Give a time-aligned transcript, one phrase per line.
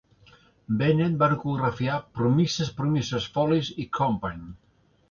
[0.79, 4.47] Bennett va coreografiar "Promises, Promises", "Follies" i "Company".